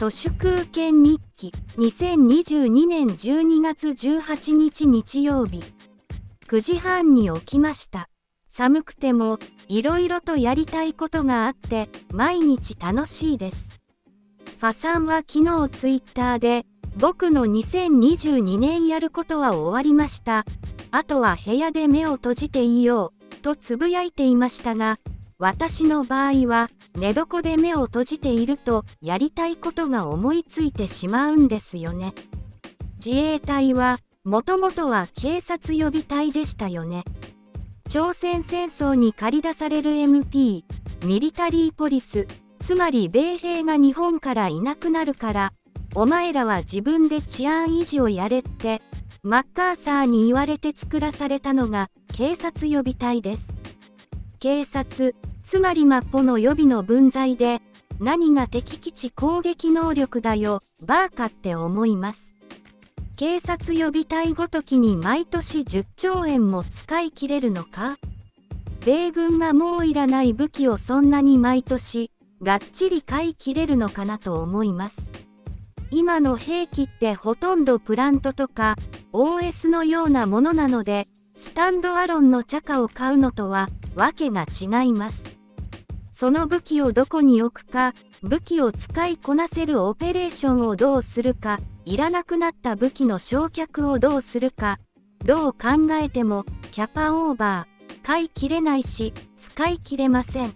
[0.00, 1.52] 都市空権日記。
[1.76, 5.62] 2022年12月18日日曜日。
[6.48, 8.08] 9時半に起きました。
[8.50, 13.68] 寒くてもいろいろとやりたいことがあって毎日楽しいです。
[14.58, 16.64] ファさんは昨日ツイッターで
[16.96, 20.46] 僕の2022年やることは終わりました。
[20.92, 24.98] あとは部屋で目を閉じていようとつぶやいていましたが
[25.40, 32.12] 私の場合は寝床で目を閉じているとやりたいことが思いついてしまうんですよね。
[33.02, 37.04] 自衛隊はもともとは警察予備隊でしたよね。
[37.88, 40.62] 朝鮮戦争に駆り出される MP
[41.06, 42.28] ミリタリーポリス
[42.62, 45.52] つまり米兵が日本からいなくなるから
[45.94, 48.82] お前らは自分で治安維持をやれって
[49.22, 53.48] マッカーサーに言われて作らされたのが警察予備隊です。
[54.38, 55.14] 警察
[55.50, 57.60] つまりマッポの予備の分際で、
[57.98, 62.32] 何が敵基地攻撃能力だよ、バーカって思います。
[63.16, 67.96] 警察予備隊ごときに毎年10兆円も使い切れるのか
[68.86, 75.10] 米軍がもういらない武器をそんなに毎年、がっちり買い切れるのかなと思います。
[75.90, 78.76] 今の兵器ってほとんどプラントとか
[79.12, 85.39] OS のようなものなので、スタンドアロンの茶化を買うのとはわけが違います。
[86.20, 94.78] その武器をどこに置くか、武器を使いこなせるオペレーションをどうするか、いらなくなった武器の焼却をどうするか、
[95.24, 100.52] どう考えても、キャパオーバー、買い切れないし、使い切れません。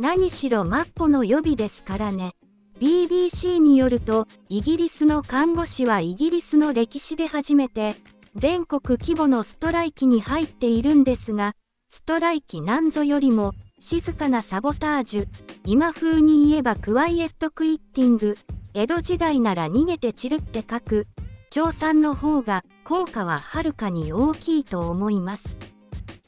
[0.00, 2.34] 何しろマッポの予備ですからね。
[2.80, 7.94] BBC によると、イギリスの看護師はイギリスの歴史で初めて、
[8.34, 11.54] 全国規模のストライキに入っているんですが、
[11.88, 15.28] ストライキなんぞよりも、静かなサボタージュ、
[15.66, 18.38] 今風に言えばクワイエットクイッティング、
[18.74, 21.08] 江戸時代なら逃げて散るって書く、
[21.50, 25.56] 調査の方が効果ははるかに大きいと思います。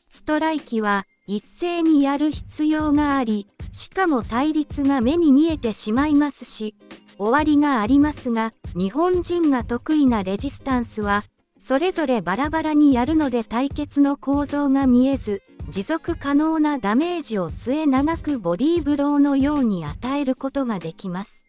[0.09, 6.75] ストライキは一斉にやる必要があり、しかも対立が目に見えてしまいますし、
[7.19, 11.23] 終わりがありますが、日本人が得意なレジスタンスは、
[11.67, 21.43] それぞれバラバラにやるので対決の構造が見えず、持続可能なダメージを末長くボディーブローのように与えることができます。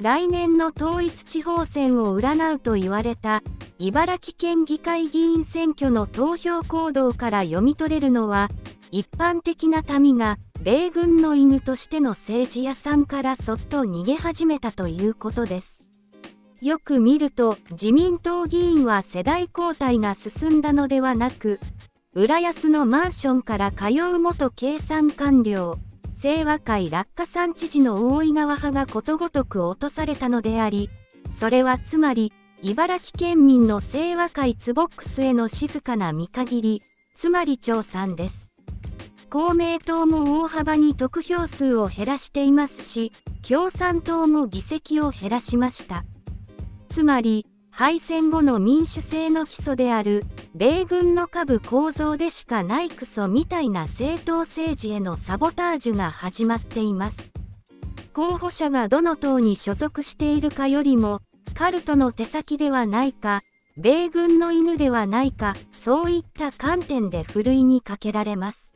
[0.00, 3.44] 来年の統一地方選を占うと言われた
[3.78, 8.48] 茨城県議会議員選挙の投票行動から読み取れるのは
[8.90, 15.87] 一般的な民が米軍の犬としての政治屋さんからそっと逃げ始めたということです。
[16.66, 21.60] よく見ると自民党議員は世代交代が進んだのではなく
[22.14, 25.78] 浦安のマンションから通う元経産官僚、
[26.20, 30.90] 清和会落下山知事の大井川派がことごとく落とされたのであり、
[31.32, 36.82] それはつまり、茨城県民の清和会ツボックスへの静かな見限り、
[37.14, 38.50] つまり調査です。
[39.30, 43.12] 公明党も大幅に得票数を減らしていますし、
[43.48, 46.02] 共産党も議席を減らしました。
[46.88, 57.30] つまり、敗戦後の民主制の基礎である米軍の下部構造でしかないクソみたいな政党政治へのサボタージュが始まっています。
[58.12, 61.20] 候補者がどの党に所属しているかよりも
[61.54, 63.42] カルトの手先ではないか
[63.76, 68.72] 米軍の犬ではないかそういった観点でふるいにかけられます。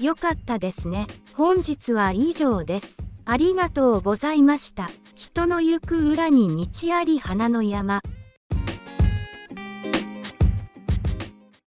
[0.00, 1.06] よかったですね。
[1.34, 2.96] 本日は以上です。
[3.24, 4.90] ありがとうございました。
[5.16, 8.02] 人の行く裏に道あり花の山。